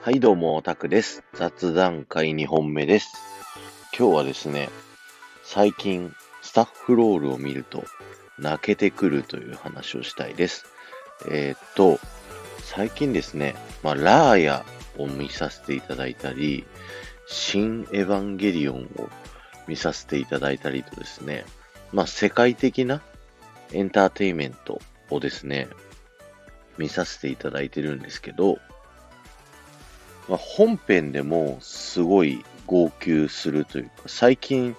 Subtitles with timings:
[0.00, 1.22] はい、どうも、オタクです。
[1.32, 3.12] 雑談会2本目です。
[3.96, 4.68] 今日はですね、
[5.44, 7.84] 最近、スタッフロールを見ると
[8.36, 10.66] 泣けてくるという話をしたいです。
[11.30, 12.00] えーっと、
[12.64, 13.54] 最近ですね、
[13.84, 14.64] まあ、ラーヤ
[14.98, 16.66] を見させていただいたり、
[17.28, 19.08] 新エヴァンゲリオンを
[19.68, 21.44] 見させていただいたりとですね、
[21.92, 23.02] まあ、世界的な
[23.72, 24.80] エンターテイメント
[25.10, 25.68] をですね、
[26.78, 28.58] 見させていただいてるんですけど、
[30.28, 34.76] まあ、本編でもすごい号泣するというか、最近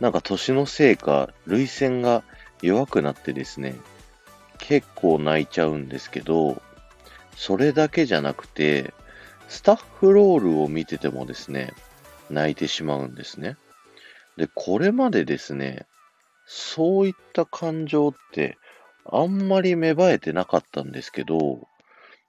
[0.00, 2.22] なんか年のせいか、涙腺が
[2.62, 3.74] 弱くなってですね、
[4.58, 6.62] 結構泣いちゃうんですけど、
[7.36, 8.92] それだけじゃなくて、
[9.48, 11.72] スタッフロールを見ててもですね、
[12.30, 13.56] 泣いてしまうんですね。
[14.36, 15.86] で、これまでですね、
[16.46, 18.56] そういった感情って
[19.04, 21.66] あんまり芽生えてなかったんですけど、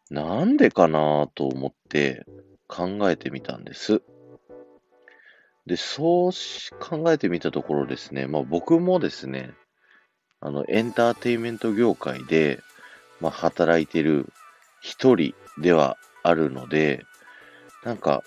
[0.09, 2.25] なんでかなと思って
[2.67, 4.01] 考えてみたんです。
[5.65, 9.51] で、そうし考えてみたところですね、まあ僕もですね、
[10.39, 12.59] あの、エンターテインメント業界で、
[13.19, 14.31] まあ働いてる
[14.81, 17.05] 一人ではあるので、
[17.83, 18.23] なんか、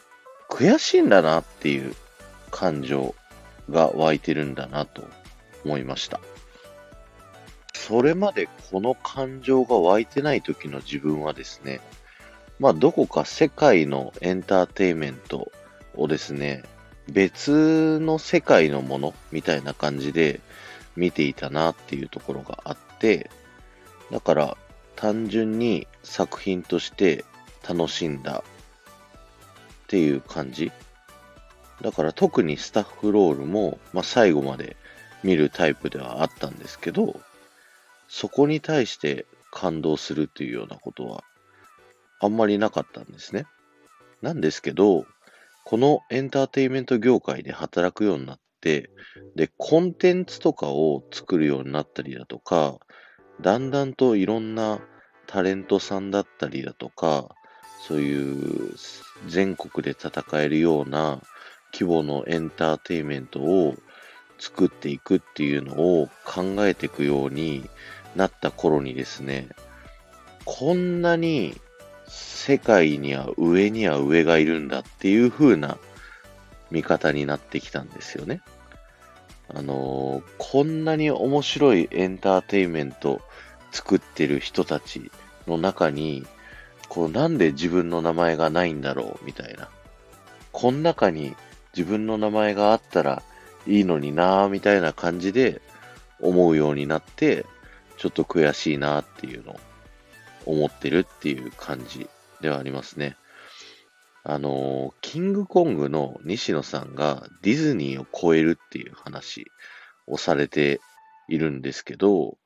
[0.49, 1.95] 悔しいんだなっていう
[2.51, 3.15] 感情
[3.71, 5.03] が湧いてるんだなと
[5.65, 6.21] 思いました。
[7.75, 11.81] それまでこの感情が湧いてない時の自分はですね、
[12.59, 15.51] まあどこか世界のエンターテインメント
[15.97, 16.63] をですね、
[17.09, 20.41] 別の世界のものみたいな感じで
[20.95, 23.31] 見ていたなっていうところがあって、
[24.11, 24.57] だから
[24.95, 27.25] 単純に作品として
[27.69, 28.45] 楽しんだ
[29.85, 30.71] っていう感じ。
[31.81, 34.77] だから特にスタッフロールも、まあ、最後まで
[35.23, 37.21] 見るタイプではあったんですけど、
[38.09, 41.25] そこに対して感動するっていうようなことは
[42.21, 43.47] あんまりなかったんですね。
[44.23, 45.07] なんですけど、
[45.65, 48.91] このエンターテインメント業界で働くようになって、
[49.37, 52.79] で、コンテンツとかを作るようになったりだとか、
[53.41, 54.81] だんだんといろんな
[55.27, 57.35] タレントさんだったりだとか、
[57.87, 58.75] そういう
[59.29, 61.23] 全国で戦えるような
[61.73, 63.77] 規模のエンターテインメントを
[64.41, 67.69] 作っていくっていうのを考えていくように
[68.17, 69.49] なった頃にですね、
[70.45, 71.61] こんなに
[72.09, 75.79] 世界には上には上がいるんだっていう風な
[76.71, 78.41] 見方になってきたんですよね。
[79.53, 83.21] あのーこんなに面白いエンターテインメント
[83.73, 85.11] 作ってる人たち
[85.47, 86.27] の中に、
[86.89, 89.69] こうなんで自分の名前がないんだろうみたいな。
[90.53, 91.37] この中に
[91.77, 93.23] 自分の名前があったら
[93.67, 95.61] いいのになぁみたいな感じで
[96.21, 97.47] 思うようになって、
[97.97, 99.61] ちょっと悔しいなっていうのを
[100.47, 102.09] 思ってるっていう感じ
[102.41, 103.17] ではありますね。
[104.23, 109.51] あのキングコングの西野さんがディズニーを超えるっていう話
[110.07, 110.81] をされて
[111.29, 112.37] いるんですけど、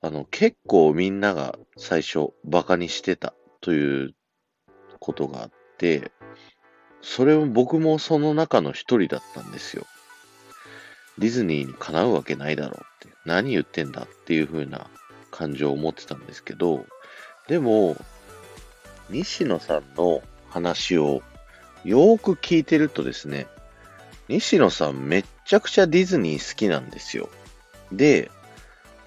[0.00, 4.14] あの、結構みんなが最初バカにしてたという
[5.00, 6.12] ことがあって、
[7.04, 9.86] それも僕もその中の一人だったんですよ。
[11.18, 14.88] ディズニーにかなうわけないだろうって、何言ってんだっていう風な
[15.30, 16.86] 感情を持ってたんですけど、
[17.46, 17.96] でも、
[19.10, 21.22] 西野さんの話を
[21.84, 23.46] よーく聞いてるとですね、
[24.28, 27.28] 西野さんめっちゃくちゃディズニー好きなんですよ。
[27.92, 28.30] で、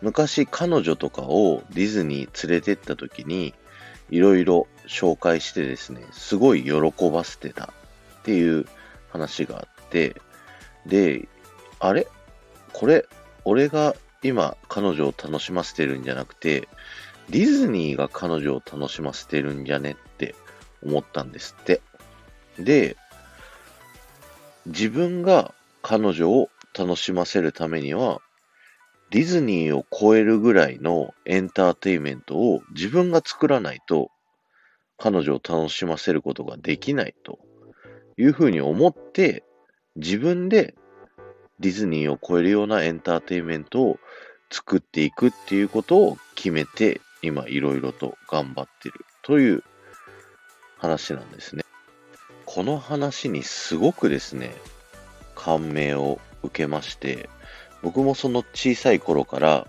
[0.04, 3.56] 昔彼女とかをディズニー連れてった時に、
[4.12, 7.74] いろいろ紹介してですね、すごい喜ばせてた
[8.28, 8.66] っていう
[9.10, 10.22] 話があって、
[10.86, 11.30] で、
[11.80, 12.08] あれ？
[12.74, 13.06] これ、
[13.46, 16.68] 俺が今彼女を楽しませてるんじゃなくて、
[17.30, 20.36] ディズニーが彼女を楽しませてるんじゃねって
[20.84, 21.82] 思ったんですって。
[22.60, 22.98] で、
[24.66, 28.20] 自分が彼女を楽しませるためには、
[29.10, 34.12] ディズニーを超えるぐらいのエンターテイメントを自分が作らないと、
[34.98, 37.40] 彼女を楽しませることができないと
[38.18, 39.44] いうふうに思って、
[39.96, 40.76] 自分で
[41.60, 44.00] ディズニーを超えるようなエンターテインメントを
[44.52, 49.64] 作っていくっていうことを決めて、今いろいろと頑張ってるという
[50.78, 51.64] 話なんですね。
[52.46, 54.56] この話にすごくですね、
[55.36, 57.30] 感銘を受けまして、
[57.82, 59.68] 僕もその小さい頃から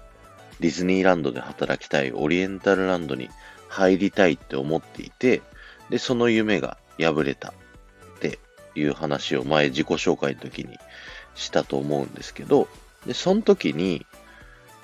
[0.60, 3.28] ディズニーランドで働きたい、オリエンタルランドに
[3.68, 5.42] 入りたいって思っていて、
[5.90, 7.52] で、その夢が破れた
[8.78, 10.78] いう話を前自己紹介の時に
[11.34, 12.68] したと思うんですけど、
[13.06, 14.06] で、その時に、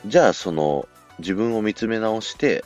[0.06, 0.88] じゃあその
[1.18, 2.64] 自分を見つめ直して、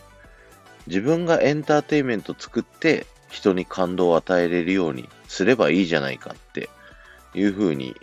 [0.86, 6.70] 自分がエンターテインメント作って人に感動を与えれるようにすればいいじゃないかって
[7.34, 7.94] いう風に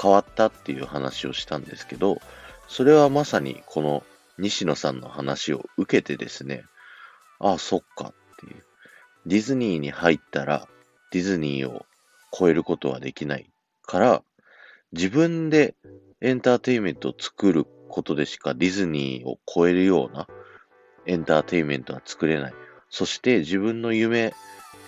[0.00, 2.20] 変わったっていう話をしたんですけど、
[2.68, 4.02] それはまさにこの
[4.38, 6.64] 西野さんの話を受けてですね、
[7.38, 8.64] ああ、そっかっていう。
[9.26, 10.66] ディズニーに入ったら
[11.12, 11.86] ディズニーを
[12.36, 13.50] 超えることはできない
[13.82, 14.22] から、
[14.92, 15.74] 自分で
[16.20, 20.26] エンターテインメントを作ることでしかディズニーを超えるような
[21.06, 22.54] エンターテインメントは作れない。
[22.88, 24.34] そして自分の夢、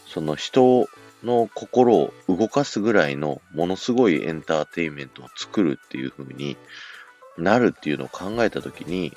[0.06, 0.88] その人
[1.22, 6.56] の心を動かすぐらいのものすごいエンターテインメントを作るっていう風に
[7.38, 9.12] なるっていうのを考えたときに、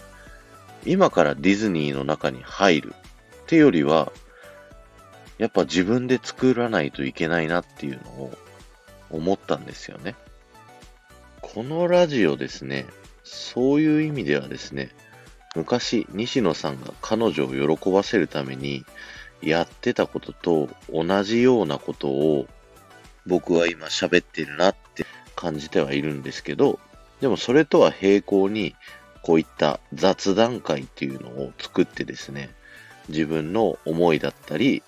[0.86, 2.96] 今からディズニーの中に入る
[3.44, 4.12] ってよりは、
[5.38, 8.38] やっぱ自分で作らないといけないなっていうのを
[9.10, 10.16] 思ったんですよね。
[11.42, 12.86] このラジオですね、
[13.24, 14.90] そういう意味ではですね、
[15.56, 18.86] 昔西野さんが彼女を喜ばせるために
[19.42, 22.48] やってたことと同じようなことを
[23.26, 25.06] 僕は今喋ってるなって
[25.36, 26.80] 感じてはいるんですけど、
[27.22, 28.76] でもそれとは並行に
[29.22, 32.50] こういった雑談会っていうのを作ってですね、
[33.10, 34.84] 自分の思いだったり、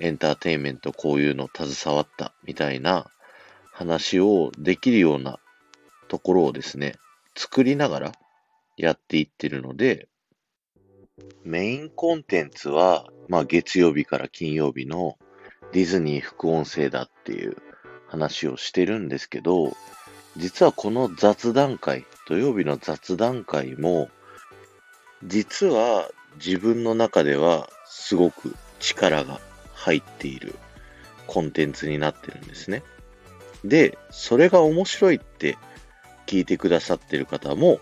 [0.00, 3.10] エンターテインメントこういうの携わったみたいな
[3.72, 5.38] 話をできるような
[6.08, 6.96] ところをですね、
[7.36, 8.12] 作りながら
[8.76, 10.08] やっていってるので、
[11.44, 15.18] メインコンテンツは、まあ月曜日から金曜日の
[15.72, 17.56] ディズニー副音声だっていう
[18.08, 19.76] 話をしてるんですけど、
[20.36, 24.08] 実はこの雑談会、土曜日の雑談会も、
[25.24, 29.40] 実は自分の中ではすごく力が
[29.80, 30.54] 入っている
[31.26, 32.82] コンテンツになってるんですね。
[33.64, 35.56] で、それが面白いって
[36.26, 37.80] 聞いてくださってる方も、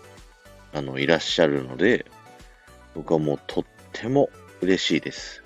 [0.73, 2.05] あの、いらっしゃるので、
[2.95, 4.29] 僕はもうとっても
[4.61, 5.43] 嬉しいです。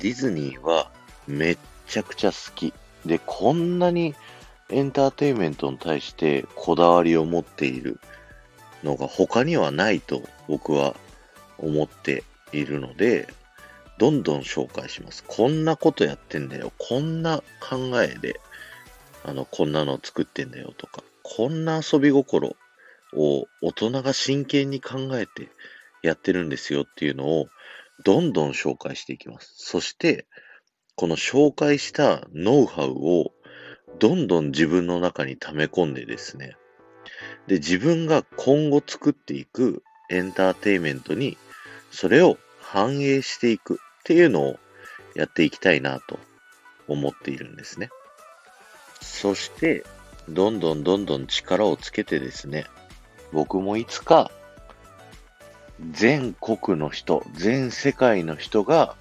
[0.00, 0.90] ディズニーは
[1.26, 2.72] めっちゃくちゃ好き。
[3.04, 4.14] で、こんなに
[4.70, 8.00] エンターテインメントに対してこだわりを持っている
[8.82, 10.96] のが他にはないと僕は
[11.58, 13.28] 思っているので、
[13.98, 15.24] どんどん紹介します。
[15.26, 16.72] こんなことやってんだよ。
[16.78, 18.40] こんな考えで、
[19.24, 22.56] あの、こんなの作ってんだよとか、こんな遊び心
[23.14, 25.48] を大人が真剣に考えて
[26.02, 27.48] やってるんですよっていうのを
[28.04, 29.52] どんどん紹介していきます。
[29.56, 30.26] そして、
[30.96, 33.32] この紹介したノウハウを
[33.98, 36.56] どんどん自分の中に溜め込んでですね、
[37.46, 41.36] で、自分が今後作っていくエンターテイメントに
[41.90, 42.38] それを
[42.72, 44.58] 反映していくっていうのを
[45.14, 46.18] やっていきたいなと
[46.88, 47.90] 思っているんですね。
[49.02, 49.84] そして、
[50.26, 52.64] どんどんどんどん力をつけてですね、
[53.30, 54.30] 僕もいつか
[55.90, 58.96] 全国の人、全世界の人が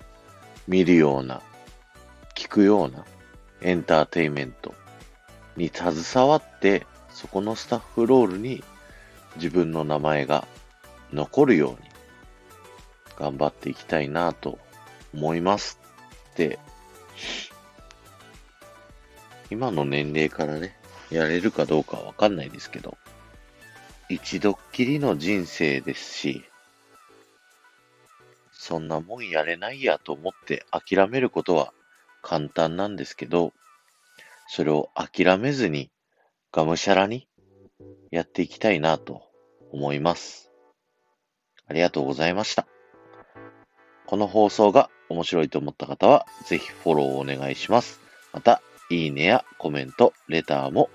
[0.68, 1.42] 見るような、
[2.36, 3.06] 聞くような
[3.62, 4.76] エンターテイメント
[5.56, 8.66] に携わって、そこのスタッフロールに
[9.38, 10.46] 自分の名前が
[11.14, 11.91] 残るように
[13.22, 14.58] 頑張っていきたいなと
[15.14, 15.80] 思います
[16.32, 16.58] って、
[19.52, 20.76] 今の年齢からね、
[21.12, 22.98] やれるかどうかわかんないですけど、
[24.10, 26.44] 一度っきりの人生ですし、
[28.52, 31.74] そんなもんやれないやと思って諦めることは
[32.24, 33.54] 簡単なんですけど、
[34.48, 35.92] それを諦めずに、
[36.52, 37.28] がむしゃらに
[38.10, 39.22] やっていきたいなと
[39.72, 40.52] 思います。
[41.68, 42.66] ありがとうございました。
[44.12, 48.02] この放送が面白いと思った方は、ぜひフォローをお願いします。
[48.34, 50.90] また、いいねやコメント、レターも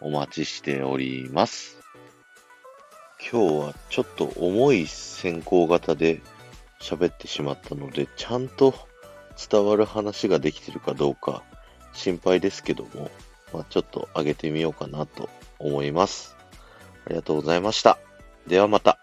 [0.00, 1.80] お待ちしております。
[3.18, 6.22] 今日はちょっと重い先行型で
[6.80, 8.72] 喋ってしまったので、ちゃんと
[9.50, 11.42] 伝わる話ができてるかどうか
[11.92, 13.10] 心配ですけども、
[13.52, 16.36] まあ、ちょっと上げてみようかなと思います。
[17.04, 17.98] ありがとうございました。
[18.46, 19.00] ではまた。